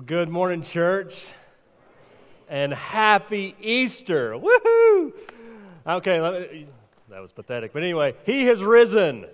[0.00, 1.28] Well, good morning, church,
[2.48, 4.32] and happy Easter.
[4.32, 5.12] Woohoo!
[5.86, 6.66] Okay, me,
[7.10, 7.74] that was pathetic.
[7.74, 9.26] But anyway, he has risen.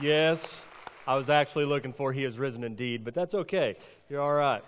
[0.00, 0.60] Yes,
[1.04, 3.74] I was actually looking for he has risen indeed, but that's okay.
[4.08, 4.62] You're all right.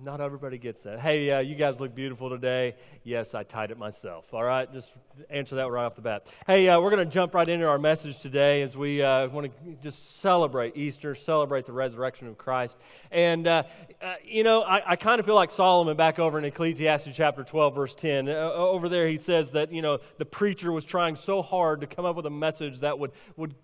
[0.00, 1.00] Not everybody gets that.
[1.00, 2.76] Hey, uh, you guys look beautiful today.
[3.04, 4.32] Yes, I tied it myself.
[4.32, 4.88] All right, just
[5.28, 6.28] answer that right off the bat.
[6.46, 9.52] Hey, uh, we're going to jump right into our message today as we uh, want
[9.52, 12.78] to just celebrate Easter, celebrate the resurrection of Christ.
[13.10, 13.64] And, uh,
[14.00, 17.44] uh, you know, I, I kind of feel like Solomon back over in Ecclesiastes chapter
[17.44, 18.30] 12, verse 10.
[18.30, 21.86] Uh, over there, he says that, you know, the preacher was trying so hard to
[21.86, 23.54] come up with a message that would, would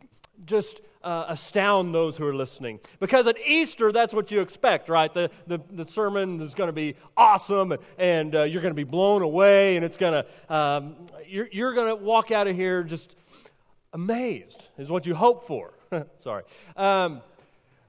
[0.44, 2.80] just uh, astound those who are listening.
[3.00, 5.12] Because at Easter, that's what you expect, right?
[5.12, 8.84] The, the, the sermon is going to be awesome and uh, you're going to be
[8.84, 12.82] blown away and it's going to, um, you're, you're going to walk out of here
[12.82, 13.14] just
[13.92, 15.72] amazed, is what you hope for.
[16.18, 16.42] Sorry.
[16.76, 17.22] Um,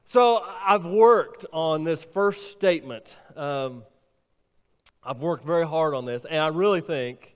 [0.06, 3.16] so I've worked on this first statement.
[3.36, 3.84] Um,
[5.04, 7.36] I've worked very hard on this, and I really think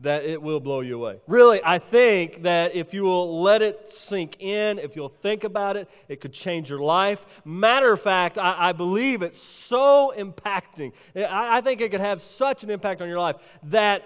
[0.00, 1.20] that it will blow you away.
[1.26, 5.76] Really, I think that if you will let it sink in, if you'll think about
[5.76, 7.24] it, it could change your life.
[7.44, 10.92] Matter of fact, I, I believe it's so impacting.
[11.14, 14.02] I, I, think it could have such an impact on your life that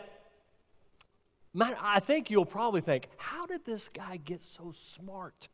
[1.60, 5.48] I think you'll probably think, how did this guy get so smart?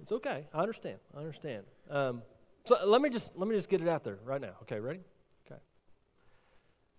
[0.00, 0.46] It's okay.
[0.54, 0.98] I understand.
[1.16, 1.64] I understand.
[1.90, 2.22] Um,
[2.64, 4.52] so let me just let me just get it out there right now.
[4.62, 5.00] Okay, ready?
[5.46, 5.60] Okay.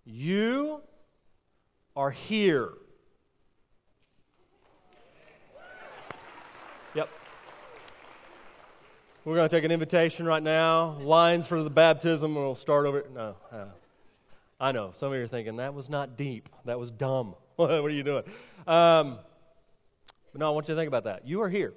[0.04, 0.82] You
[1.98, 2.70] are here.
[6.94, 7.10] Yep.
[9.26, 11.00] We're going to take an invitation right now.
[11.00, 12.36] Lines for the baptism.
[12.36, 13.04] We'll start over.
[13.12, 13.36] No.
[13.52, 13.66] Uh,
[14.60, 14.92] I know.
[14.94, 16.50] Some of you are thinking, that was not deep.
[16.66, 17.34] That was dumb.
[17.56, 18.26] what are you doing?
[18.68, 19.18] Um,
[20.32, 21.28] but no, I want you to think about that.
[21.28, 21.74] You are here.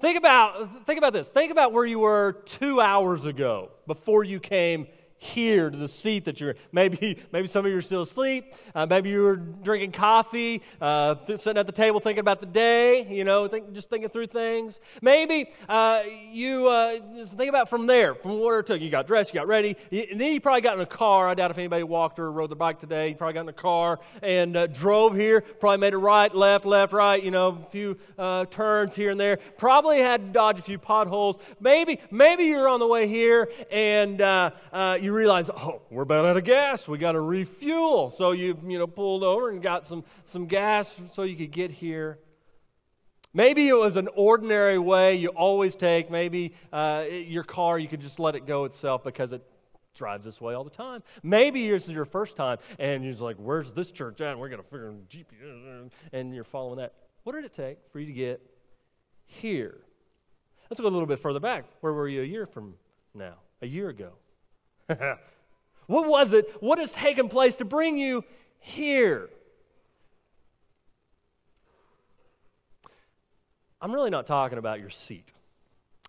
[0.00, 1.28] Think about, think about this.
[1.28, 4.86] Think about where you were two hours ago before you came
[5.22, 6.56] here to the seat that you're in.
[6.72, 8.54] Maybe, maybe some of you are still asleep.
[8.74, 12.46] Uh, maybe you were drinking coffee, uh, th- sitting at the table thinking about the
[12.46, 14.80] day, you know, think, just thinking through things.
[15.02, 18.80] Maybe uh, you uh, just think about from there, from where it took.
[18.80, 21.28] You got dressed, you got ready, you, and then you probably got in a car.
[21.28, 23.10] I doubt if anybody walked or rode their bike today.
[23.10, 26.64] You probably got in a car and uh, drove here, probably made a right, left,
[26.64, 29.38] left, right, you know, a few uh, turns here and there.
[29.58, 31.36] Probably had to dodge a few potholes.
[31.60, 34.20] Maybe, maybe you're on the way here and
[35.02, 36.86] you you realize, oh, we're about out of gas.
[36.86, 38.10] We got to refuel.
[38.10, 41.72] So you, you know, pulled over and got some, some gas so you could get
[41.72, 42.20] here.
[43.34, 46.12] Maybe it was an ordinary way you always take.
[46.12, 49.42] Maybe uh, your car, you could just let it go itself because it
[49.96, 51.02] drives this way all the time.
[51.24, 54.38] Maybe this is your first time and you're like, where's this church at?
[54.38, 55.90] We're going to figure out GPS.
[56.12, 56.94] And you're following that.
[57.24, 58.40] What did it take for you to get
[59.26, 59.80] here?
[60.70, 61.64] Let's go a little bit further back.
[61.80, 62.74] Where were you a year from
[63.12, 63.34] now?
[63.60, 64.12] A year ago?
[65.86, 66.50] what was it?
[66.60, 68.24] What has taken place to bring you
[68.58, 69.28] here?
[73.80, 75.32] I'm really not talking about your seat.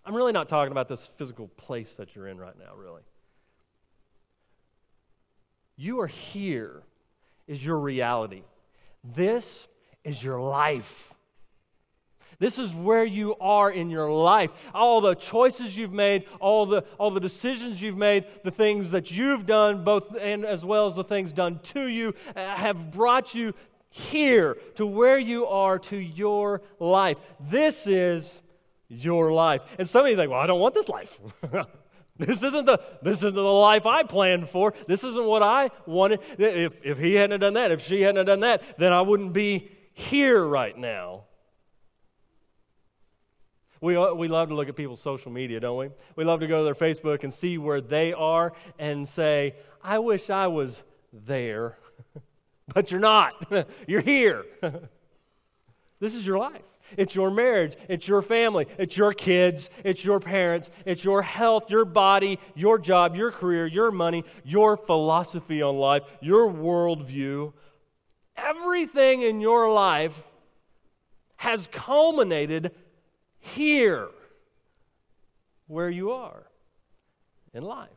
[0.04, 3.02] I'm really not talking about this physical place that you're in right now, really.
[5.76, 6.82] You are here
[7.46, 8.42] is your reality.
[9.02, 9.68] This
[10.04, 11.12] is your life.
[12.42, 14.50] This is where you are in your life.
[14.74, 19.12] All the choices you've made, all the, all the decisions you've made, the things that
[19.12, 23.32] you've done, both and as well as the things done to you, uh, have brought
[23.32, 23.54] you
[23.90, 27.16] here to where you are to your life.
[27.38, 28.42] This is
[28.88, 29.62] your life.
[29.78, 31.20] And some of you think, well, I don't want this life.
[32.18, 34.74] This isn't the this isn't the life I planned for.
[34.86, 36.20] This isn't what I wanted.
[36.38, 39.72] If if he hadn't done that, if she hadn't done that, then I wouldn't be
[39.94, 41.24] here right now.
[43.82, 45.90] We, uh, we love to look at people's social media, don't we?
[46.14, 49.98] We love to go to their Facebook and see where they are and say, I
[49.98, 51.76] wish I was there.
[52.72, 53.44] but you're not.
[53.88, 54.44] you're here.
[55.98, 56.62] this is your life.
[56.96, 57.74] It's your marriage.
[57.88, 58.68] It's your family.
[58.78, 59.68] It's your kids.
[59.82, 60.70] It's your parents.
[60.86, 66.04] It's your health, your body, your job, your career, your money, your philosophy on life,
[66.20, 67.52] your worldview.
[68.36, 70.14] Everything in your life
[71.42, 72.70] has culminated
[73.42, 74.08] here
[75.66, 76.46] where you are
[77.52, 77.88] in life.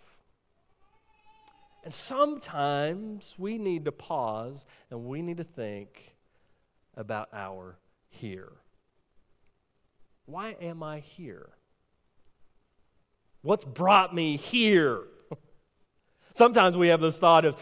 [1.84, 6.16] And sometimes we need to pause and we need to think
[6.98, 7.78] about our
[8.10, 8.52] here.
[10.26, 11.50] Why am I here?
[13.44, 15.02] What's brought me here?
[16.34, 17.56] Sometimes we have this thought of,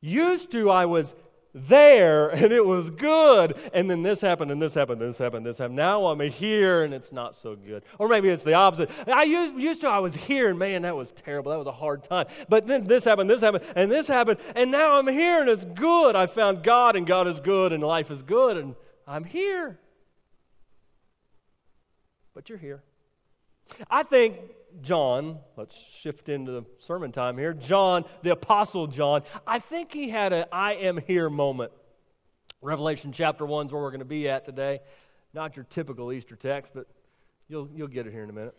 [0.00, 1.14] used to I was
[1.54, 3.54] there and it was good.
[3.72, 5.76] And then this happened and this happened, and this happened, and this happened.
[5.76, 7.82] Now I'm here and it's not so good.
[7.98, 8.90] Or maybe it's the opposite.
[9.06, 11.50] I used, used to, I was here and man, that was terrible.
[11.50, 12.26] That was a hard time.
[12.48, 14.38] But then this happened, this happened, and this happened.
[14.54, 16.16] And now I'm here and it's good.
[16.16, 18.74] I found God and God is good and life is good and
[19.06, 19.78] I'm here.
[22.34, 22.82] But you're here.
[23.90, 24.38] I think
[24.82, 27.52] John, let's shift into the sermon time here.
[27.52, 31.72] John, the Apostle John, I think he had an I am here moment.
[32.62, 34.80] Revelation chapter 1 is where we're going to be at today.
[35.32, 36.86] Not your typical Easter text, but
[37.48, 38.54] you'll, you'll get it here in a minute.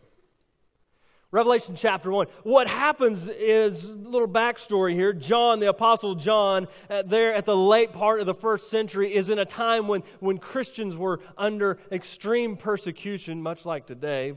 [1.31, 2.27] Revelation chapter 1.
[2.43, 5.13] What happens is a little backstory here.
[5.13, 9.29] John, the Apostle John, uh, there at the late part of the first century, is
[9.29, 14.33] in a time when, when Christians were under extreme persecution, much like today.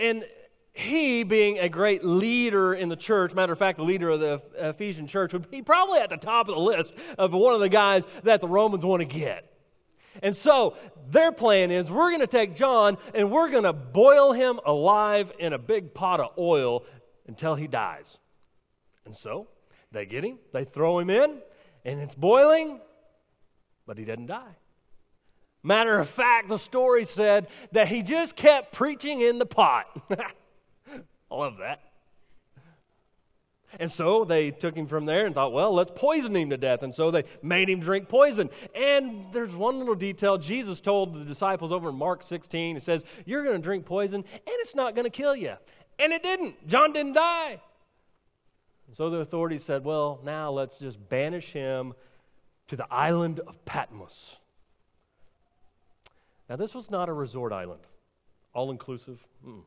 [0.00, 0.24] And
[0.72, 4.40] he, being a great leader in the church, matter of fact, the leader of the
[4.56, 7.68] Ephesian church, would be probably at the top of the list of one of the
[7.68, 9.46] guys that the Romans want to get.
[10.22, 10.76] And so
[11.08, 15.32] their plan is we're going to take John and we're going to boil him alive
[15.38, 16.84] in a big pot of oil
[17.26, 18.18] until he dies.
[19.04, 19.48] And so
[19.92, 21.38] they get him, they throw him in,
[21.84, 22.80] and it's boiling,
[23.86, 24.56] but he doesn't die.
[25.62, 29.86] Matter of fact, the story said that he just kept preaching in the pot.
[30.10, 31.80] I love that.
[33.78, 36.82] And so they took him from there and thought, well, let's poison him to death.
[36.82, 38.50] And so they made him drink poison.
[38.74, 42.76] And there's one little detail Jesus told the disciples over in Mark 16.
[42.76, 45.54] He says, You're going to drink poison and it's not going to kill you.
[46.00, 46.66] And it didn't.
[46.66, 47.60] John didn't die.
[48.88, 51.94] And so the authorities said, Well, now let's just banish him
[52.68, 54.39] to the island of Patmos.
[56.50, 57.82] Now, this was not a resort island,
[58.52, 59.24] all inclusive.
[59.46, 59.62] Mm.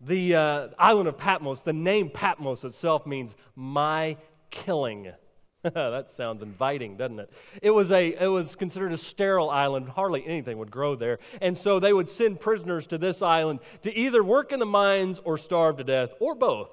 [0.00, 4.16] The uh, island of Patmos, the name Patmos itself means my
[4.48, 5.12] killing.
[5.62, 7.30] that sounds inviting, doesn't it?
[7.60, 9.90] It was, a, it was considered a sterile island.
[9.90, 11.18] Hardly anything would grow there.
[11.42, 15.20] And so they would send prisoners to this island to either work in the mines
[15.22, 16.70] or starve to death, or both.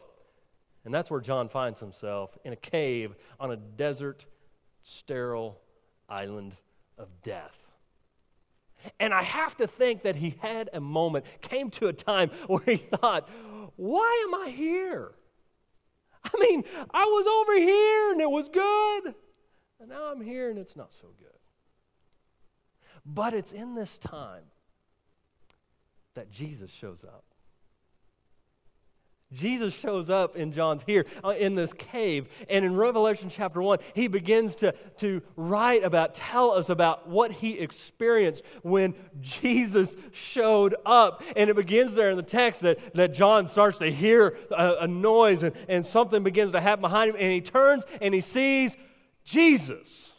[0.86, 4.26] And that's where John finds himself in a cave on a desert,
[4.84, 5.60] sterile
[6.08, 6.56] island
[6.98, 7.67] of death.
[9.00, 12.62] And I have to think that he had a moment, came to a time where
[12.66, 13.30] he thought,
[13.76, 15.12] why am I here?
[16.24, 16.64] I mean,
[16.94, 19.16] I was over here and it was good.
[19.80, 21.28] And now I'm here and it's not so good.
[23.06, 24.44] But it's in this time
[26.16, 27.24] that Jesus shows up.
[29.34, 32.30] Jesus shows up in John's here uh, in this cave.
[32.50, 37.32] And in Revelation chapter 1, he begins to, to write about, tell us about what
[37.34, 41.24] he experienced when Jesus showed up.
[41.36, 44.88] And it begins there in the text that, that John starts to hear a, a
[44.88, 47.18] noise and, and something begins to happen behind him.
[47.20, 48.78] And he turns and he sees
[49.26, 50.14] Jesus.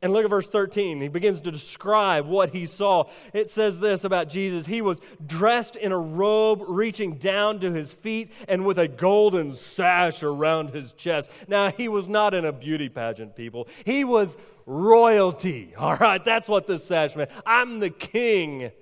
[0.00, 1.00] And look at verse 13.
[1.00, 3.04] He begins to describe what he saw.
[3.32, 7.92] It says this about Jesus He was dressed in a robe reaching down to his
[7.92, 11.30] feet and with a golden sash around his chest.
[11.48, 13.68] Now, he was not in a beauty pageant, people.
[13.84, 15.74] He was royalty.
[15.78, 17.30] All right, that's what this sash meant.
[17.44, 18.72] I'm the king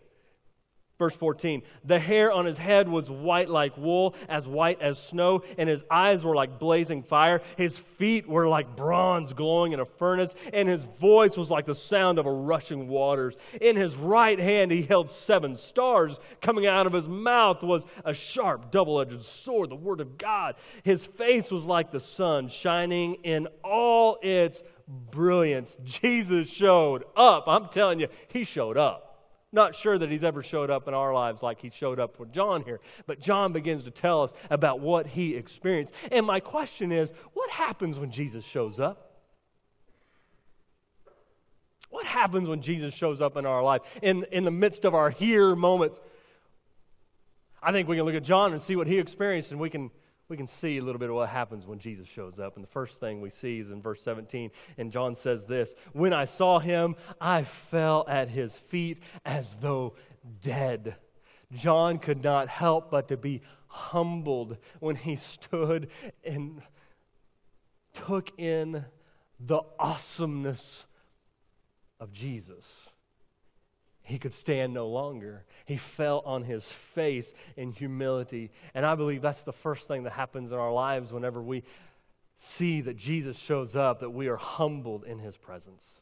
[1.01, 5.43] Verse 14, the hair on his head was white like wool, as white as snow,
[5.57, 7.41] and his eyes were like blazing fire.
[7.57, 11.75] His feet were like bronze glowing in a furnace, and his voice was like the
[11.75, 13.39] sound of a rushing waters.
[13.63, 16.21] In his right hand he held seven stars.
[16.43, 20.55] Coming out of his mouth was a sharp, double edged sword, the word of God.
[20.83, 25.79] His face was like the sun, shining in all its brilliance.
[25.83, 27.45] Jesus showed up.
[27.47, 29.10] I'm telling you, he showed up.
[29.53, 32.27] Not sure that he's ever showed up in our lives like he showed up for
[32.27, 35.93] John here, but John begins to tell us about what he experienced.
[36.13, 39.11] And my question is what happens when Jesus shows up?
[41.89, 45.11] What happens when Jesus shows up in our life in, in the midst of our
[45.11, 45.99] here moments?
[47.61, 49.91] I think we can look at John and see what he experienced, and we can
[50.31, 52.55] we can see a little bit of what happens when Jesus shows up.
[52.55, 54.51] And the first thing we see is in verse 17.
[54.79, 59.97] And John says this When I saw him, I fell at his feet as though
[60.41, 60.97] dead.
[61.53, 65.91] John could not help but to be humbled when he stood
[66.25, 66.63] and
[67.93, 68.85] took in
[69.41, 70.87] the awesomeness
[71.99, 72.90] of Jesus
[74.11, 75.45] he could stand no longer.
[75.65, 78.51] He fell on his face in humility.
[78.75, 81.63] And I believe that's the first thing that happens in our lives whenever we
[82.37, 85.87] see that Jesus shows up, that we are humbled in his presence.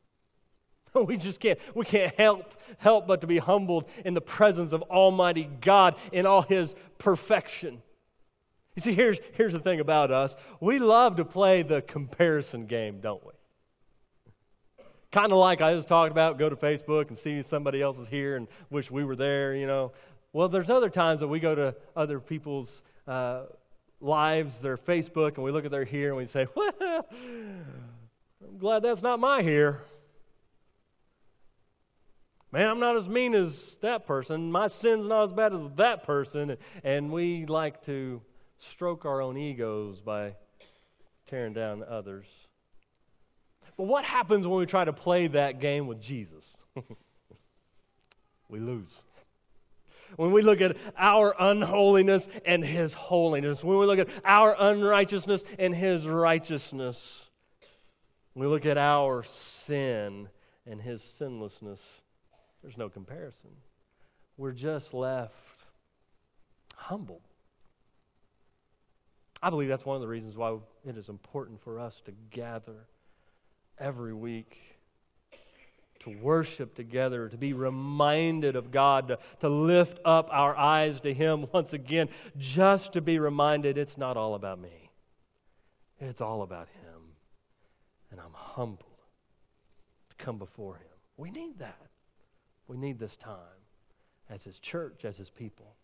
[0.95, 4.83] We just can't, we can't help, help but to be humbled in the presence of
[4.85, 7.83] Almighty God in all his perfection.
[8.75, 13.01] You see, here's, here's the thing about us we love to play the comparison game,
[13.01, 13.33] don't we?
[15.11, 18.09] Kind of like I just talked about, go to Facebook and see somebody else is
[18.09, 19.93] here and wish we were there, you know.
[20.35, 23.45] Well, there's other times that we go to other people's uh,
[24.01, 28.83] lives, their Facebook, and we look at their here and we say, well, I'm glad
[28.83, 29.81] that's not my here.
[32.51, 34.51] Man, I'm not as mean as that person.
[34.51, 36.57] My sin's not as bad as that person.
[36.83, 38.23] And we like to
[38.59, 40.35] stroke our own egos by
[41.27, 42.27] tearing down others.
[43.79, 46.45] But what happens when we try to play that game with Jesus?
[48.49, 48.91] we lose.
[50.17, 55.45] When we look at our unholiness and His holiness, when we look at our unrighteousness
[55.61, 57.31] and His righteousness,
[58.35, 60.29] when we look at our sin
[60.67, 61.81] and His sinlessness,
[62.63, 63.51] there's no comparison.
[64.37, 65.35] We're just left
[66.75, 67.23] humbled.
[69.41, 72.89] I believe that's one of the reasons why it is important for us to gather
[73.81, 74.57] every week
[76.01, 81.13] to worship together, to be reminded of God, to, to lift up our eyes to
[81.13, 84.91] Him once again, just to be reminded it's not all about me,
[85.99, 87.03] it's all about Him.
[88.11, 88.85] And I'm humbled
[90.11, 90.85] to come before Him.
[91.17, 91.87] We need that.
[92.69, 93.37] We need this time
[94.31, 95.75] as His church, as His people.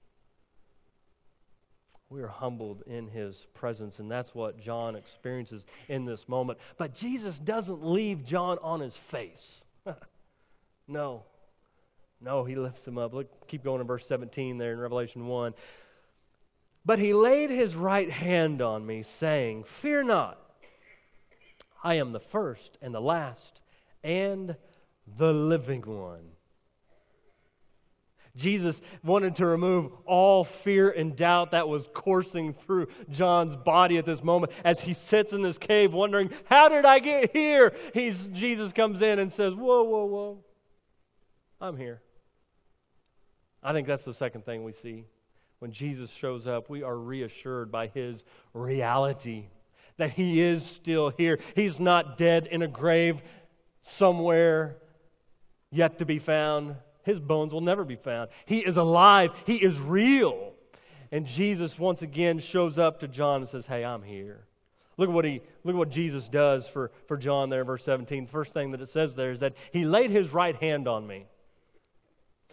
[2.11, 6.59] We are humbled in his presence, and that's what John experiences in this moment.
[6.77, 9.65] But Jesus doesn't leave John on his face.
[10.89, 11.25] no.
[12.21, 13.13] No, he lifts him up.
[13.13, 15.55] Look, keep going in verse 17 there in Revelation 1.
[16.85, 20.39] But he laid his right hand on me, saying, Fear not,
[21.83, 23.61] I am the first and the last
[24.03, 24.57] and
[25.19, 26.31] the living one.
[28.37, 34.05] Jesus wanted to remove all fear and doubt that was coursing through John's body at
[34.05, 37.73] this moment as he sits in this cave wondering, How did I get here?
[37.93, 40.45] He's, Jesus comes in and says, Whoa, whoa, whoa.
[41.61, 42.03] I'm here.
[43.62, 45.07] I think that's the second thing we see.
[45.61, 49.47] When Jesus shows up, we are reassured by his reality
[49.97, 51.38] that he is still here.
[51.55, 53.23] He's not dead in a grave
[53.81, 54.76] somewhere
[55.71, 58.31] yet to be found his bones will never be found.
[58.47, 60.53] He is alive, he is real.
[61.13, 64.47] And Jesus once again shows up to John and says, Hey, I'm here.
[64.97, 67.85] Look at what he look at what Jesus does for, for John there in verse
[67.85, 68.27] 17.
[68.27, 71.27] First thing that it says there is that he laid his right hand on me.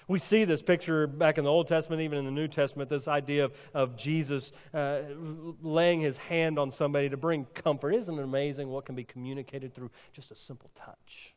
[0.08, 3.08] We see this picture back in the Old Testament, even in the New Testament, this
[3.08, 5.02] idea of, of Jesus uh,
[5.62, 7.94] laying his hand on somebody to bring comfort.
[7.94, 11.34] Isn't it amazing what can be communicated through just a simple touch?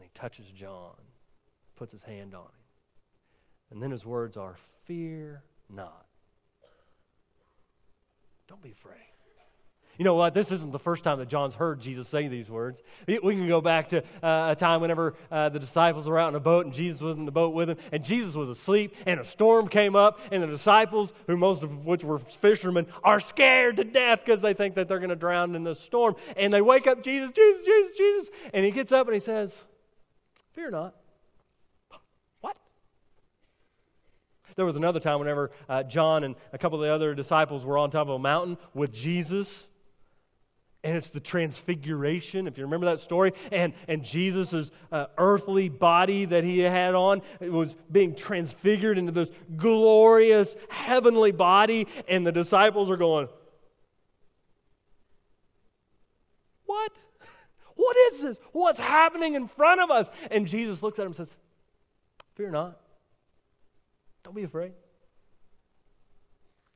[0.00, 0.94] And he touches John,
[1.76, 2.50] puts his hand on him.
[3.70, 6.06] And then his words are, Fear not.
[8.48, 8.96] Don't be afraid.
[10.00, 10.32] You know what?
[10.32, 12.82] This isn't the first time that John's heard Jesus say these words.
[13.06, 16.36] We can go back to uh, a time whenever uh, the disciples were out in
[16.36, 19.20] a boat and Jesus was in the boat with them, and Jesus was asleep, and
[19.20, 23.76] a storm came up, and the disciples, who most of which were fishermen, are scared
[23.76, 26.16] to death because they think that they're going to drown in the storm.
[26.34, 29.64] And they wake up Jesus, Jesus, Jesus, Jesus, and he gets up and he says,
[30.52, 30.94] Fear not.
[32.40, 32.56] What?
[34.56, 37.78] There was another time whenever uh, John and a couple of the other disciples were
[37.78, 39.68] on top of a mountain with Jesus.
[40.82, 43.32] And it's the transfiguration, if you remember that story.
[43.52, 49.30] And, and Jesus' uh, earthly body that he had on was being transfigured into this
[49.56, 51.86] glorious heavenly body.
[52.08, 53.28] And the disciples are going,
[56.64, 56.92] What?
[57.80, 58.38] What is this?
[58.52, 60.10] What's happening in front of us?
[60.30, 61.34] And Jesus looks at him and says,
[62.34, 62.78] Fear not.
[64.22, 64.72] Don't be afraid.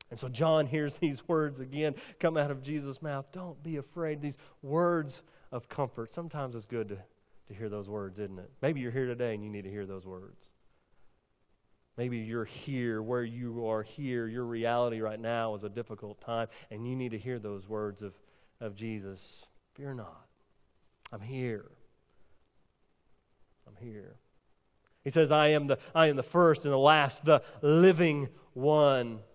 [0.09, 3.27] And so John hears these words again come out of Jesus' mouth.
[3.31, 4.19] Don't be afraid.
[4.19, 5.21] These words
[5.51, 6.09] of comfort.
[6.09, 8.49] Sometimes it's good to, to hear those words, isn't it?
[8.63, 10.41] Maybe you're here today and you need to hear those words.
[11.97, 14.27] Maybe you're here where you are here.
[14.27, 18.01] Your reality right now is a difficult time, and you need to hear those words
[18.01, 18.13] of,
[18.59, 19.45] of Jesus.
[19.75, 20.24] Fear not.
[21.11, 21.65] I'm here.
[23.67, 24.15] I'm here.
[25.03, 29.19] He says, I am the, I am the first and the last, the living one.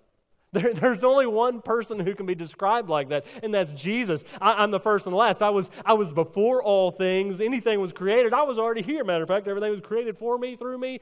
[0.53, 4.25] There, there's only one person who can be described like that, and that's Jesus.
[4.41, 5.43] I, am the first and the last.
[5.43, 7.41] I was, I was before all things.
[7.41, 8.35] Anything was created.
[8.35, 9.05] I was already here.
[9.05, 10.99] Matter of fact, everything was created for me, through me,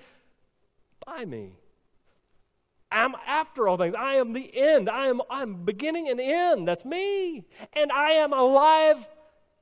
[1.07, 1.53] by me.
[2.93, 3.95] I'm after all things.
[3.95, 4.91] I am the end.
[4.91, 6.69] I am I'm beginning and end.
[6.69, 7.47] That's me.
[7.73, 9.07] And I am alive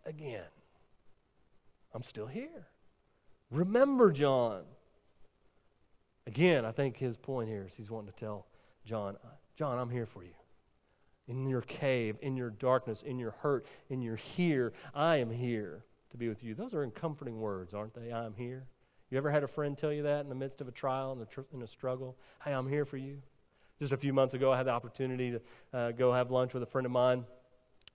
[0.04, 0.42] again.
[1.96, 2.66] I'm still here.
[3.50, 4.64] Remember John.
[6.26, 8.48] Again, I think his point here is he's wanting to tell
[8.84, 9.16] John,
[9.56, 10.34] John, I'm here for you.
[11.26, 15.86] In your cave, in your darkness, in your hurt, in your here, I am here
[16.10, 16.54] to be with you.
[16.54, 18.12] Those are comforting words, aren't they?
[18.12, 18.66] I am here.
[19.10, 21.22] You ever had a friend tell you that in the midst of a trial and
[21.22, 22.18] a, tr- and a struggle?
[22.44, 23.22] Hey, I'm here for you.
[23.78, 25.40] Just a few months ago, I had the opportunity to
[25.72, 27.24] uh, go have lunch with a friend of mine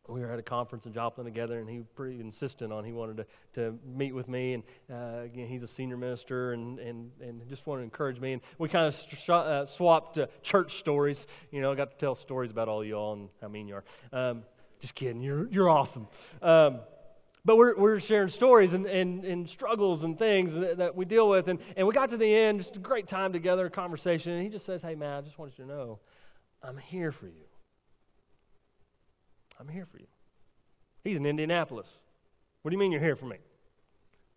[0.07, 2.91] we were at a conference in Joplin together, and he was pretty insistent on he
[2.91, 4.53] wanted to, to meet with me.
[4.53, 8.33] And uh, again, he's a senior minister, and, and, and just wanted to encourage me.
[8.33, 11.27] And we kind of sh- uh, swapped uh, church stories.
[11.51, 13.83] You know, I got to tell stories about all y'all and how mean you are.
[14.11, 14.43] Um,
[14.79, 16.07] just kidding, you're, you're awesome.
[16.41, 16.79] Um,
[17.45, 21.27] but we're, we're sharing stories and, and, and struggles and things that, that, we deal
[21.27, 21.47] with.
[21.47, 24.33] And, and we got to the end, just a great time together, a conversation.
[24.33, 25.99] And he just says, Hey, man, I just wanted you to know
[26.63, 27.50] I'm here for you.
[29.61, 30.07] I'm here for you.
[31.03, 31.87] He's in Indianapolis.
[32.63, 33.37] What do you mean you're here for me?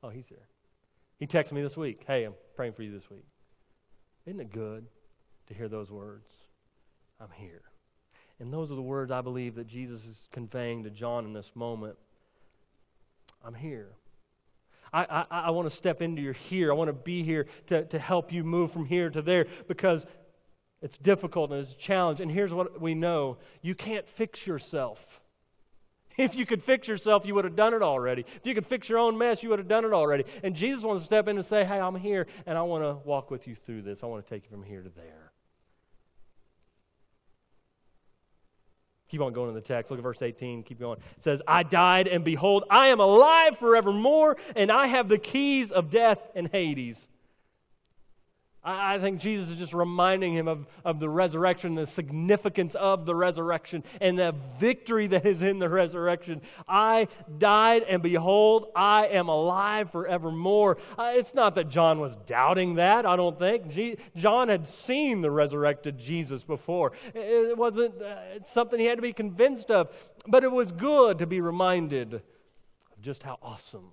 [0.03, 0.47] Oh, he's here.
[1.19, 2.05] He texted me this week.
[2.07, 3.25] Hey, I'm praying for you this week.
[4.27, 4.87] Isn't it good
[5.49, 6.29] to hear those words?
[7.19, 7.63] I'm here.
[8.39, 11.51] And those are the words I believe that Jesus is conveying to John in this
[11.55, 11.97] moment.
[13.43, 13.93] I'm here.
[14.93, 16.71] I, I, I want to step into your here.
[16.71, 20.05] I want to be here to, to help you move from here to there because
[20.85, 22.21] it's difficult and it's a challenge.
[22.21, 25.21] And here's what we know you can't fix yourself.
[26.17, 28.25] If you could fix yourself, you would have done it already.
[28.37, 30.23] If you could fix your own mess, you would have done it already.
[30.45, 33.05] And Jesus wants to step in and say, Hey, I'm here, and I want to
[33.05, 34.05] walk with you through this.
[34.05, 35.33] I want to take you from here to there.
[39.09, 39.91] Keep on going in the text.
[39.91, 40.63] Look at verse 18.
[40.63, 41.01] Keep going.
[41.17, 45.73] It says, I died, and behold, I am alive forevermore, and I have the keys
[45.73, 47.09] of death and Hades.
[48.65, 53.15] I, think Jesus is just reminding him of, of the resurrection, the significance of the
[53.15, 56.41] resurrection, and the victory that is in the resurrection.
[56.67, 60.79] I died, and behold, I am alive forevermore.
[60.99, 63.69] Uh, it's not that John was doubting that, I don't think.
[63.69, 66.93] G- John had seen the resurrected Jesus before.
[67.15, 69.91] It wasn't uh, something he had to be convinced of,
[70.27, 72.23] but it was good to be reminded of
[73.03, 73.91] just how awesome,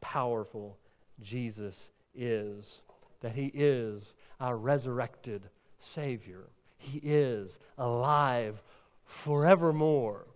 [0.00, 0.78] powerful
[1.20, 2.82] Jesus is
[3.24, 6.50] that He is our resurrected Savior.
[6.76, 8.62] He is alive
[9.06, 10.26] forevermore,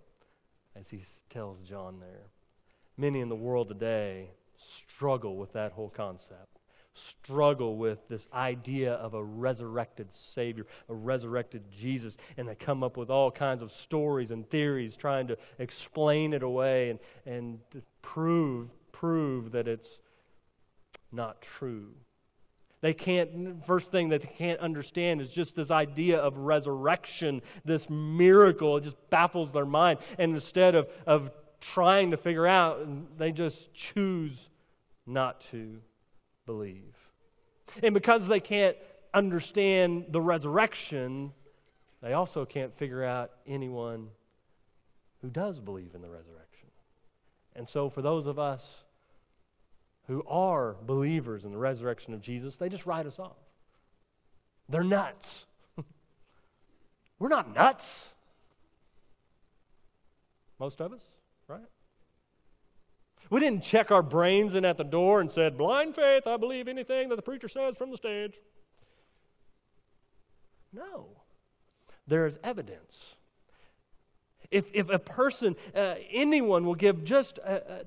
[0.74, 2.31] as He tells John there.
[2.96, 6.46] Many in the world today struggle with that whole concept
[6.94, 12.96] struggle with this idea of a resurrected Savior, a resurrected Jesus, and they come up
[12.96, 17.61] with all kinds of stories and theories trying to explain it away and, and
[18.03, 20.01] prove, prove that it's
[21.12, 21.94] not true.
[22.81, 27.91] They can't, first thing that they can't understand is just this idea of resurrection, this
[27.91, 28.77] miracle.
[28.77, 29.99] It just baffles their mind.
[30.17, 34.49] And instead of, of trying to figure out, they just choose
[35.07, 35.81] not to
[36.47, 36.95] believe.
[37.83, 38.77] And because they can't
[39.12, 41.33] understand the resurrection,
[42.01, 44.09] they also can't figure out anyone
[45.21, 46.69] who does believe in the resurrection.
[47.57, 48.85] And so, for those of us
[50.09, 53.37] who are believers in the resurrection of Jesus, they just write us off.
[54.68, 55.44] They're nuts.
[57.18, 58.09] We're not nuts.
[60.59, 61.03] Most of us,
[61.47, 61.61] right?
[63.31, 66.66] We didn't check our brains in at the door and said, blind faith, I believe
[66.66, 68.35] anything that the preacher says from the stage.
[70.73, 71.09] No.
[72.07, 73.14] There is evidence.
[74.51, 77.39] If, if a person, uh, anyone will give just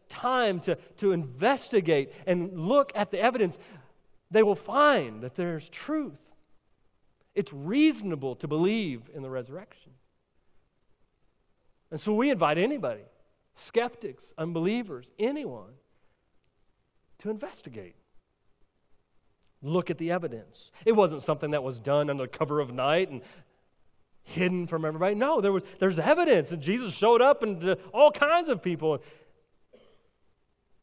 [0.09, 3.57] time to, to investigate and look at the evidence,
[4.29, 6.19] they will find that there's truth.
[7.33, 9.93] It's reasonable to believe in the resurrection.
[11.89, 13.03] And so we invite anybody,
[13.55, 15.73] skeptics, unbelievers, anyone,
[17.19, 17.95] to investigate.
[19.61, 20.71] Look at the evidence.
[20.85, 23.21] It wasn't something that was done under cover of night and
[24.23, 25.15] hidden from everybody.
[25.15, 29.01] No, there was, there's evidence, and Jesus showed up and all kinds of people.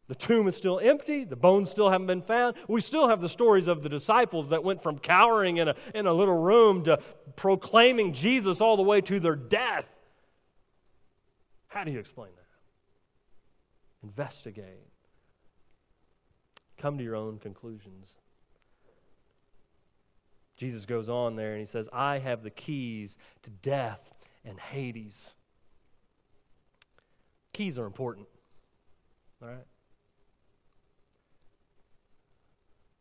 [0.09, 1.25] The tomb is still empty.
[1.25, 2.57] The bones still haven't been found.
[2.67, 6.07] We still have the stories of the disciples that went from cowering in a, in
[6.07, 6.99] a little room to
[7.37, 9.85] proclaiming Jesus all the way to their death.
[11.69, 14.09] How do you explain that?
[14.09, 14.89] Investigate.
[16.79, 18.15] Come to your own conclusions.
[20.59, 24.13] Jesus goes on there and he says, I have the keys to death
[24.45, 25.35] and Hades.
[27.53, 28.27] Keys are important.
[29.41, 29.67] All right?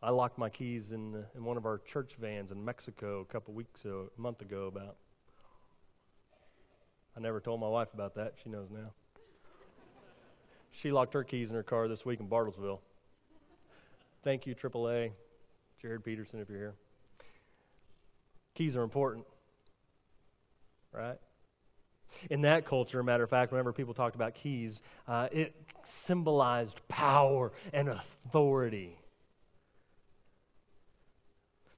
[0.04, 3.56] I locked my keys in, in one of our church vans in Mexico a couple
[3.56, 4.98] weeks ago, a month ago about.
[7.18, 8.36] I never told my wife about that.
[8.44, 8.94] She knows now.
[10.70, 12.80] She locked her keys in her car this week in Bartlesville.
[14.24, 15.12] Thank you, AAA.
[15.82, 16.76] Jared Peterson, if you're here.
[18.58, 19.24] Keys are important.
[20.92, 21.20] right?
[22.32, 27.52] In that culture, matter of fact, whenever people talked about keys, uh, it symbolized power
[27.72, 28.98] and authority.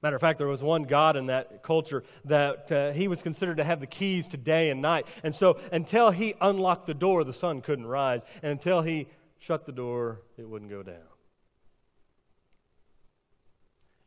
[0.02, 3.58] Matter of fact, there was one God in that culture that uh, he was considered
[3.58, 5.06] to have the keys to day and night.
[5.22, 8.22] And so until he unlocked the door, the sun couldn't rise.
[8.42, 9.06] And until he
[9.38, 10.96] shut the door, it wouldn't go down.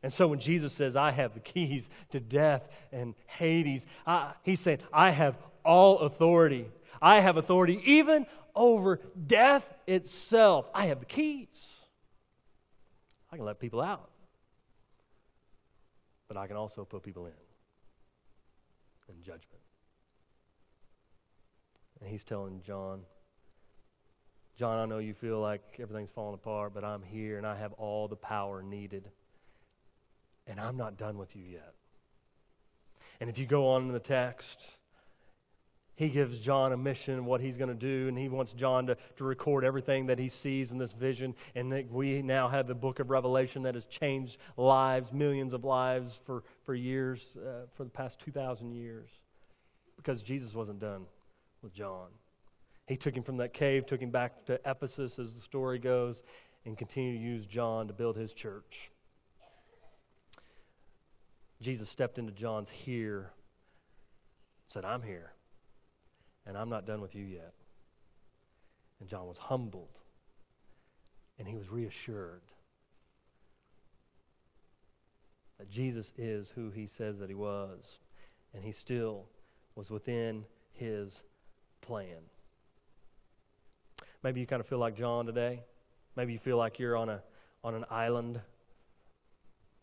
[0.04, 2.62] And so when Jesus says, I have the keys to death
[2.92, 6.66] and Hades, I, he's saying, I have all authority.
[7.02, 10.68] I have authority even over death itself.
[10.72, 11.48] I have the keys.
[13.32, 14.10] I can let people out
[16.34, 17.32] but I can also put people in
[19.08, 19.62] in judgment.
[22.00, 23.02] And he's telling John,
[24.56, 27.72] John, I know you feel like everything's falling apart, but I'm here and I have
[27.74, 29.10] all the power needed.
[30.46, 31.74] And I'm not done with you yet.
[33.20, 34.60] And if you go on in the text,
[35.96, 38.96] he gives John a mission, what he's going to do, and he wants John to,
[39.16, 41.34] to record everything that he sees in this vision.
[41.54, 45.64] And that we now have the book of Revelation that has changed lives, millions of
[45.64, 49.08] lives for, for years, uh, for the past 2,000 years,
[49.96, 51.06] because Jesus wasn't done
[51.62, 52.08] with John.
[52.86, 56.22] He took him from that cave, took him back to Ephesus, as the story goes,
[56.66, 58.90] and continued to use John to build his church.
[61.60, 63.30] Jesus stepped into John's here,
[64.66, 65.32] said, I'm here
[66.46, 67.54] and I'm not done with you yet.
[69.00, 69.98] And John was humbled,
[71.38, 72.42] and he was reassured
[75.58, 77.98] that Jesus is who he says that he was,
[78.52, 79.26] and he still
[79.74, 81.22] was within his
[81.80, 82.22] plan.
[84.22, 85.60] Maybe you kind of feel like John today.
[86.16, 87.22] Maybe you feel like you're on, a,
[87.62, 88.40] on an island.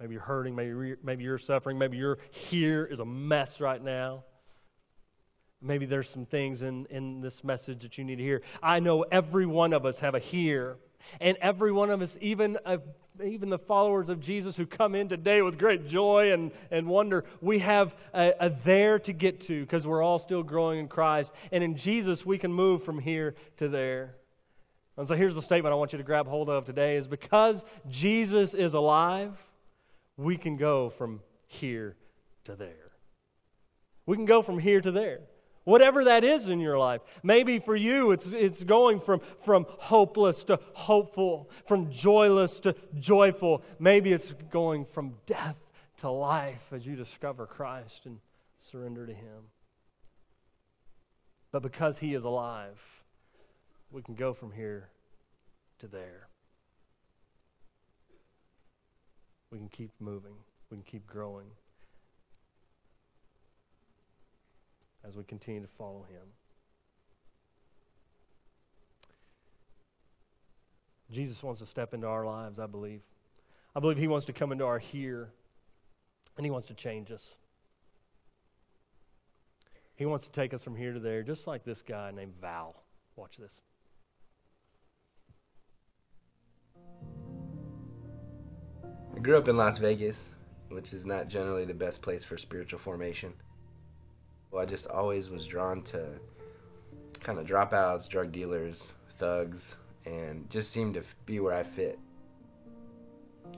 [0.02, 0.56] Maybe you're hurting.
[0.56, 1.78] Maybe, maybe you're suffering.
[1.78, 4.24] Maybe your here is a mess right now.
[5.62, 8.42] Maybe there's some things in, in this message that you need to hear.
[8.64, 10.78] I know every one of us have a here.
[11.20, 12.78] And every one of us, even, uh,
[13.24, 17.26] even the followers of Jesus who come in today with great joy and, and wonder,
[17.40, 21.32] we have a, a there to get to because we're all still growing in Christ.
[21.52, 24.16] And in Jesus, we can move from here to there.
[24.98, 27.64] And so here's the statement I want you to grab hold of today is because
[27.88, 29.38] Jesus is alive,
[30.18, 31.96] we can go from here
[32.46, 32.92] to there.
[34.06, 35.20] We can go from here to there.
[35.64, 37.02] Whatever that is in your life.
[37.22, 43.64] Maybe for you, it's, it's going from, from hopeless to hopeful, from joyless to joyful.
[43.80, 45.58] Maybe it's going from death
[46.00, 48.20] to life as you discover Christ and
[48.58, 49.50] surrender to Him.
[51.52, 52.80] But because He is alive,
[53.92, 54.90] we can go from here
[55.80, 56.28] to there.
[59.52, 60.34] We can keep moving,
[60.70, 61.48] we can keep growing.
[65.08, 66.22] as we continue to follow him.
[71.12, 73.02] Jesus wants to step into our lives, I believe.
[73.76, 75.30] I believe he wants to come into our here
[76.38, 77.36] and he wants to change us.
[79.96, 82.84] He wants to take us from here to there, just like this guy named Val.
[83.16, 83.62] Watch this.
[89.16, 90.30] I grew up in Las Vegas,
[90.70, 93.34] which is not generally the best place for spiritual formation.
[94.50, 96.08] Well, I just always was drawn to
[97.20, 102.00] kind of dropouts, drug dealers, thugs, and just seemed to be where I fit.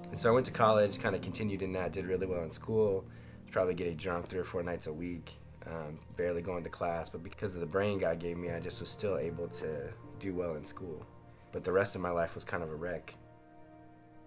[0.10, 2.52] And so I went to college, kind of continued in that, did really well in
[2.52, 3.06] school,
[3.52, 5.32] probably getting drunk three or four nights a week,
[5.68, 8.80] um, barely going to class, but because of the brain God gave me, I just
[8.80, 11.06] was still able to do well in school.
[11.52, 13.13] But the rest of my life was kind of a wreck.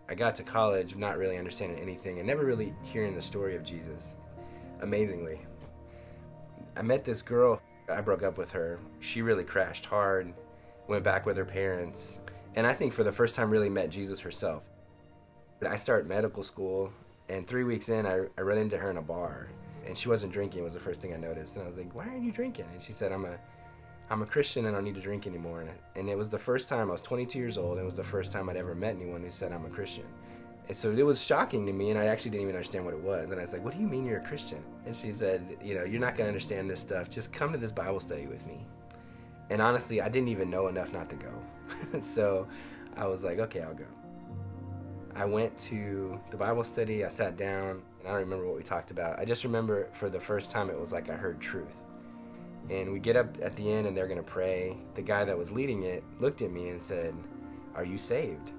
[0.09, 3.65] I got to college not really understanding anything and never really hearing the story of
[3.65, 4.15] Jesus.
[4.81, 5.41] Amazingly,
[6.77, 7.61] I met this girl.
[7.89, 8.79] I broke up with her.
[9.01, 10.33] She really crashed hard,
[10.89, 12.19] went back with her parents,
[12.55, 14.63] and I think for the first time really met Jesus herself.
[15.67, 16.93] I started medical school,
[17.29, 19.49] and three weeks in, I, I run into her in a bar,
[19.87, 20.63] and she wasn't drinking.
[20.63, 22.83] Was the first thing I noticed, and I was like, "Why aren't you drinking?" And
[22.83, 23.39] she said, "I'm a,
[24.11, 25.65] I'm a Christian, and I don't need to drink anymore."
[25.95, 27.73] And, it was the first time I was 22 years old.
[27.73, 30.05] And it was the first time I'd ever met anyone who said I'm a Christian.
[30.69, 33.01] And so it was shocking to me, and I actually didn't even understand what it
[33.01, 33.31] was.
[33.31, 34.63] And I was like, What do you mean you're a Christian?
[34.85, 37.09] And she said, You know, you're not going to understand this stuff.
[37.09, 38.67] Just come to this Bible study with me.
[39.51, 42.01] And honestly, I didn't even know enough not to go.
[42.01, 42.49] so
[42.97, 43.87] I was like, Okay, I'll go.
[45.15, 48.63] I went to the Bible study, I sat down, and I don't remember what we
[48.63, 49.19] talked about.
[49.19, 51.75] I just remember for the first time it was like I heard truth.
[52.71, 54.77] And we get up at the end and they're going to pray.
[54.95, 57.15] The guy that was leading it looked at me and said,
[57.75, 58.51] Are you saved?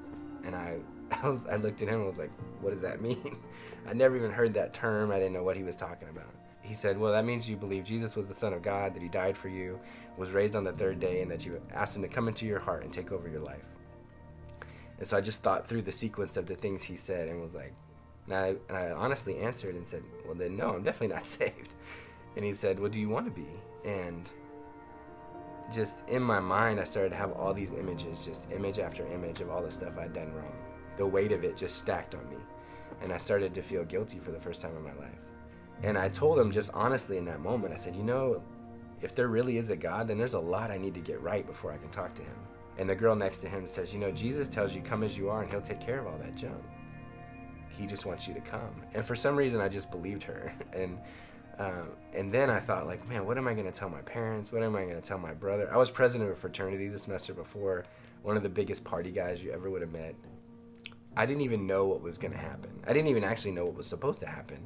[0.45, 0.77] And I
[1.23, 3.37] I was I looked at him and was like, what does that mean?
[3.87, 5.11] I never even heard that term.
[5.11, 6.29] I didn't know what he was talking about.
[6.61, 9.07] he said, Well, that means you believe Jesus was the Son of God, that he
[9.09, 9.79] died for you,
[10.17, 12.59] was raised on the third day, and that you asked him to come into your
[12.59, 13.63] heart and take over your life.
[14.99, 17.53] And so I just thought through the sequence of the things he said and was
[17.53, 17.73] like,
[18.25, 21.73] and I, and I honestly answered and said, Well, then no, I'm definitely not saved.
[22.35, 23.47] And he said, What do you want to be?
[23.87, 24.29] And
[25.73, 29.41] just in my mind, I started to have all these images, just image after image
[29.41, 30.53] of all the stuff I'd done wrong.
[30.97, 32.37] The weight of it just stacked on me.
[33.01, 35.19] And I started to feel guilty for the first time in my life.
[35.83, 38.41] And I told him just honestly in that moment, I said, You know,
[39.01, 41.45] if there really is a God, then there's a lot I need to get right
[41.45, 42.35] before I can talk to him.
[42.77, 45.29] And the girl next to him says, You know, Jesus tells you, come as you
[45.29, 46.63] are, and he'll take care of all that junk.
[47.69, 48.81] He just wants you to come.
[48.93, 50.51] And for some reason, I just believed her.
[50.73, 50.97] and
[51.59, 54.51] um, and then I thought, like, man, what am I going to tell my parents?
[54.51, 55.69] What am I going to tell my brother?
[55.73, 57.85] I was president of a fraternity the semester before,
[58.21, 60.15] one of the biggest party guys you ever would have met.
[61.15, 62.69] I didn't even know what was going to happen.
[62.85, 64.59] I didn't even actually know what was supposed to happen,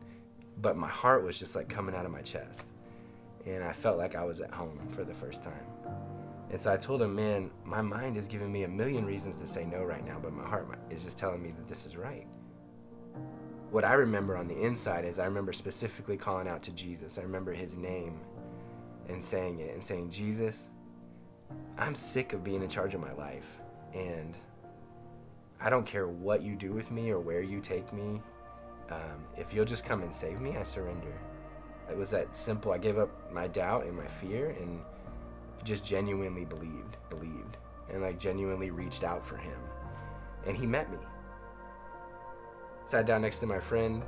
[0.62, 2.63] but my heart was just like coming out of my chest.
[3.45, 5.65] And I felt like I was at home for the first time.
[6.49, 9.47] And so I told him, man, my mind is giving me a million reasons to
[9.47, 12.27] say no right now, but my heart is just telling me that this is right
[13.72, 17.18] what I remember on the inside is I remember specifically calling out to Jesus.
[17.18, 18.20] I remember his name
[19.08, 20.68] and saying it and saying, Jesus,
[21.78, 23.48] I'm sick of being in charge of my life.
[23.94, 24.36] And
[25.62, 28.22] I don't care what you do with me or where you take me.
[28.90, 31.14] Um, if you'll just come and save me, I surrender.
[31.90, 32.74] It was that simple.
[32.74, 34.82] I gave up my doubt and my fear and
[35.64, 37.56] just genuinely believed, believed,
[37.90, 39.58] and like genuinely reached out for him.
[40.46, 40.98] And he met me
[42.91, 44.04] sat down next to my friend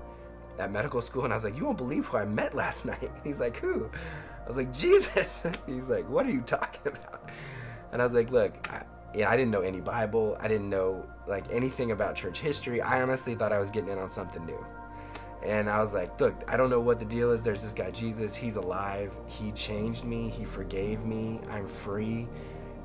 [0.59, 3.11] at medical school, and I was like, "You won't believe who I met last night."
[3.23, 3.89] He's like, "Who?"
[4.43, 7.29] I was like, "Jesus." He's like, "What are you talking about?"
[7.91, 8.83] And I was like, "Look, I,
[9.15, 10.37] yeah, I didn't know any Bible.
[10.39, 12.81] I didn't know like anything about church history.
[12.81, 14.63] I honestly thought I was getting in on something new."
[15.43, 17.43] And I was like, look, I don't know what the deal is.
[17.43, 18.33] There's this guy, Jesus.
[18.33, 19.11] He's alive.
[19.25, 20.29] He changed me.
[20.29, 21.41] He forgave me.
[21.49, 22.29] I'm free.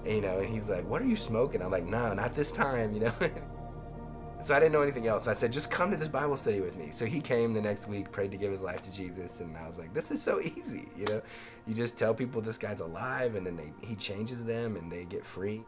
[0.04, 1.62] And, you know, and he's like, what are you smoking?
[1.62, 3.12] I'm like, no, not this time, you know.
[4.42, 5.26] So I didn't know anything else.
[5.26, 6.90] I said, just come to this Bible study with me.
[6.92, 9.66] So he came the next week, prayed to give his life to Jesus, and I
[9.66, 10.88] was like, this is so easy.
[10.96, 11.22] You know,
[11.66, 15.04] you just tell people this guy's alive, and then they, he changes them, and they
[15.04, 15.64] get free.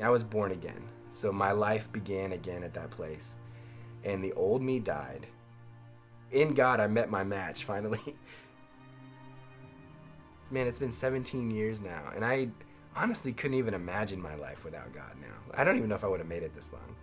[0.00, 0.82] I was born again.
[1.12, 3.36] So my life began again at that place.
[4.04, 5.26] And the old me died.
[6.30, 8.16] In God, I met my match finally.
[10.50, 12.48] Man, it's been 17 years now, and I
[12.96, 15.54] honestly couldn't even imagine my life without God now.
[15.54, 16.96] I don't even know if I would have made it this long.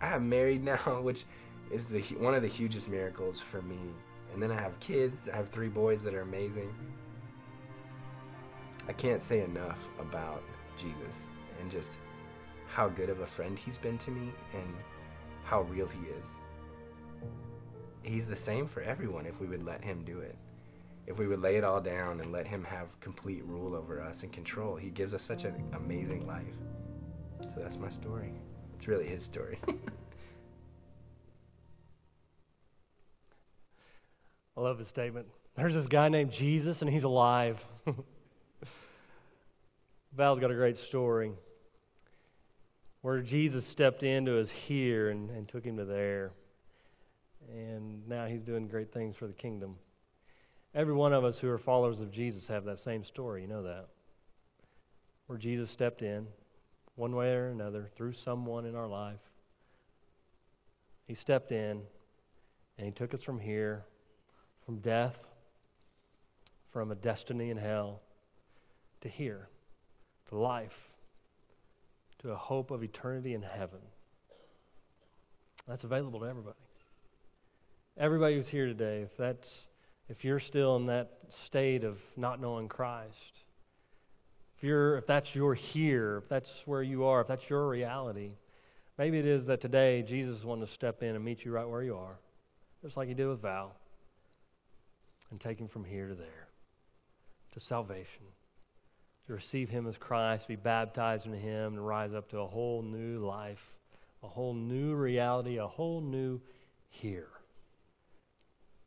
[0.00, 1.24] I am married now, which
[1.70, 3.78] is the one of the hugest miracles for me.
[4.32, 5.28] And then I have kids.
[5.32, 6.72] I have three boys that are amazing.
[8.86, 10.42] I can't say enough about
[10.78, 11.16] Jesus
[11.60, 11.92] and just
[12.68, 14.74] how good of a friend he's been to me and
[15.44, 16.28] how real he is.
[18.02, 20.36] He's the same for everyone if we would let him do it
[21.08, 24.22] if we would lay it all down and let him have complete rule over us
[24.24, 24.76] and control.
[24.76, 26.44] He gives us such an amazing life.
[27.48, 28.34] So that's my story.
[28.74, 29.58] It's really his story.
[34.56, 35.28] I love his statement.
[35.56, 37.64] There's this guy named Jesus, and he's alive.
[40.12, 41.32] Val's got a great story
[43.00, 46.32] where Jesus stepped into his here and, and took him to there.
[47.50, 49.76] And now he's doing great things for the kingdom.
[50.78, 53.42] Every one of us who are followers of Jesus have that same story.
[53.42, 53.88] You know that.
[55.26, 56.28] Where Jesus stepped in,
[56.94, 59.18] one way or another, through someone in our life.
[61.08, 61.82] He stepped in
[62.78, 63.86] and he took us from here,
[64.64, 65.24] from death,
[66.70, 68.00] from a destiny in hell,
[69.00, 69.48] to here,
[70.28, 70.90] to life,
[72.20, 73.80] to a hope of eternity in heaven.
[75.66, 76.56] That's available to everybody.
[77.96, 79.67] Everybody who's here today, if that's
[80.08, 83.40] if you're still in that state of not knowing Christ,
[84.56, 88.32] if, you're, if that's your here, if that's where you are, if that's your reality,
[88.96, 91.82] maybe it is that today Jesus wanted to step in and meet you right where
[91.82, 92.18] you are,
[92.82, 93.74] just like he did with Val,
[95.30, 96.48] and take him from here to there,
[97.52, 98.24] to salvation,
[99.26, 102.82] to receive him as Christ, be baptized in him, and rise up to a whole
[102.82, 103.74] new life,
[104.22, 106.40] a whole new reality, a whole new
[106.88, 107.28] here.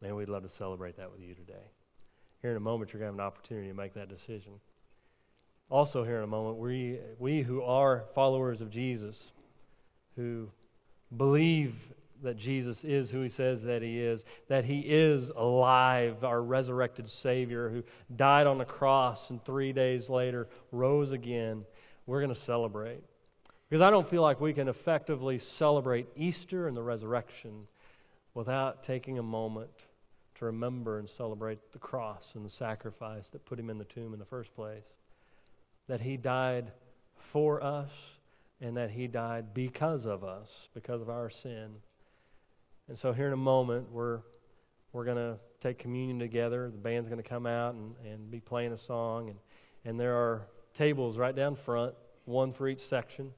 [0.01, 1.69] Man, we'd love to celebrate that with you today.
[2.41, 4.53] Here in a moment, you're going to have an opportunity to make that decision.
[5.69, 9.31] Also, here in a moment, we, we who are followers of Jesus,
[10.15, 10.49] who
[11.15, 11.75] believe
[12.23, 17.07] that Jesus is who he says that he is, that he is alive, our resurrected
[17.09, 17.83] Savior who
[18.15, 21.63] died on the cross and three days later rose again,
[22.05, 23.01] we're going to celebrate.
[23.69, 27.67] Because I don't feel like we can effectively celebrate Easter and the resurrection
[28.33, 29.69] without taking a moment
[30.41, 34.11] to remember and celebrate the cross and the sacrifice that put him in the tomb
[34.11, 34.85] in the first place.
[35.87, 36.71] That he died
[37.15, 37.91] for us
[38.59, 41.69] and that he died because of us, because of our sin.
[42.87, 44.21] And so, here in a moment, we're,
[44.93, 46.71] we're going to take communion together.
[46.71, 49.29] The band's going to come out and, and be playing a song.
[49.29, 49.37] And,
[49.85, 51.93] and there are tables right down front,
[52.25, 53.31] one for each section.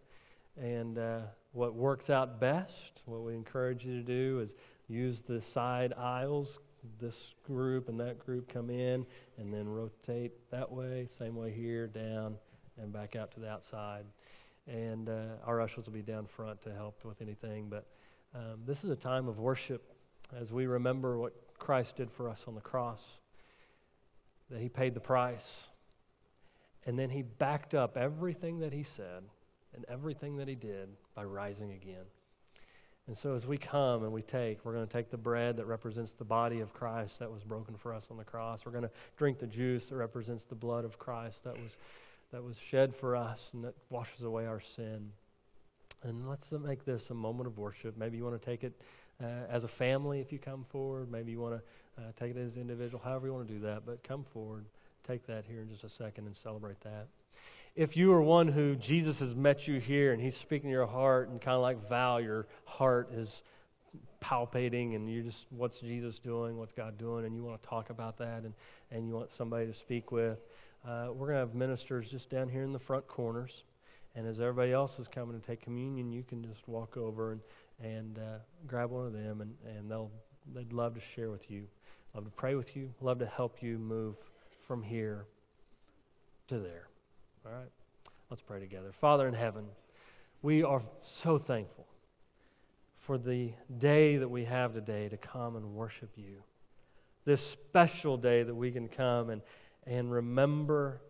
[0.58, 1.20] And uh,
[1.52, 4.56] what works out best, what we encourage you to do, is
[4.88, 6.60] use the side aisles.
[7.00, 9.06] This group and that group come in
[9.38, 12.36] and then rotate that way, same way here, down,
[12.82, 14.06] and back out to the outside.
[14.67, 17.69] And uh, our ushers will be down front to help with anything.
[17.69, 17.88] But
[18.36, 19.93] um, this is a time of worship
[20.39, 23.02] as we remember what Christ did for us on the cross,
[24.50, 25.69] that He paid the price.
[26.86, 29.24] And then He backed up everything that He said
[29.74, 32.06] and everything that He did by rising again.
[33.08, 35.66] And so, as we come and we take, we're going to take the bread that
[35.66, 38.66] represents the body of Christ that was broken for us on the cross.
[38.66, 41.76] We're going to drink the juice that represents the blood of Christ that was,
[42.32, 45.12] that was shed for us and that washes away our sin.
[46.04, 47.98] And let's make this a moment of worship.
[47.98, 48.74] Maybe you want to take it
[49.22, 51.12] uh, as a family if you come forward.
[51.12, 53.60] Maybe you want to uh, take it as an individual, however you want to do
[53.62, 53.86] that.
[53.86, 54.66] But come forward,
[55.06, 57.08] take that here in just a second and celebrate that
[57.75, 60.86] if you are one who Jesus has met you here and he's speaking to your
[60.86, 63.41] heart and kind of like Val, your heart is
[64.21, 66.57] palpating and you're just, what's Jesus doing?
[66.57, 67.25] What's God doing?
[67.25, 68.53] And you want to talk about that and,
[68.91, 70.39] and you want somebody to speak with.
[70.88, 73.63] Uh, we're going to have ministers just down here in the front corners.
[74.15, 77.41] And as everybody else is coming to take communion, you can just walk over and,
[77.81, 80.12] and uh, grab one of them and, and they'll,
[80.53, 81.65] they'd love to share with you,
[82.13, 84.15] love to pray with you, love to help you move
[84.67, 85.25] from here
[86.47, 86.88] to there.
[87.45, 87.69] All right?
[88.29, 88.91] Let's pray together.
[88.93, 89.65] Father in heaven,
[90.41, 91.86] we are so thankful
[92.95, 96.41] for the day that we have today to come and worship you.
[97.25, 99.41] This special day that we can come and,
[99.86, 101.01] and remember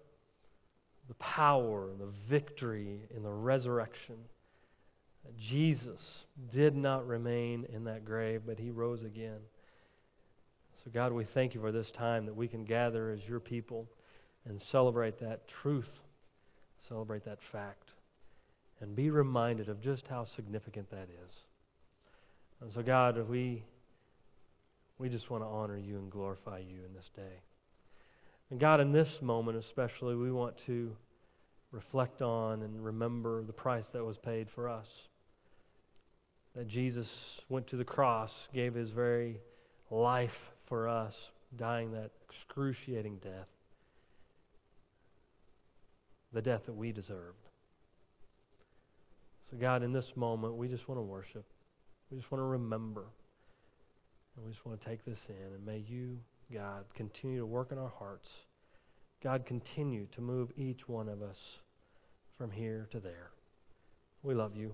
[1.08, 4.16] the power and the victory in the resurrection.
[5.38, 9.40] Jesus did not remain in that grave, but he rose again.
[10.84, 13.88] So, God, we thank you for this time that we can gather as your people
[14.46, 16.02] and celebrate that truth
[16.88, 17.94] Celebrate that fact
[18.82, 21.32] and be reminded of just how significant that is.
[22.62, 23.64] And so, God, we,
[24.98, 27.42] we just want to honor you and glorify you in this day.
[28.52, 30.96] And God, in this moment especially, we want to
[31.72, 34.88] reflect on and remember the price that was paid for us.
[36.56, 39.40] That Jesus went to the cross, gave his very
[39.90, 43.53] life for us, dying that excruciating death
[46.34, 47.48] the death that we deserved.
[49.50, 51.46] So, God, in this moment, we just want to worship.
[52.10, 53.06] We just want to remember.
[54.36, 55.54] And we just want to take this in.
[55.54, 56.20] And may you,
[56.52, 58.30] God, continue to work in our hearts.
[59.22, 61.60] God, continue to move each one of us
[62.38, 63.30] from here to there.
[64.24, 64.74] We love you.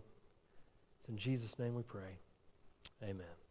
[0.99, 2.17] It's in Jesus' name we pray.
[3.03, 3.48] Amen.